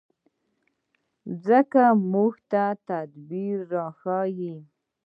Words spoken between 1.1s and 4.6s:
مځکه موږ ته تدبر راښيي.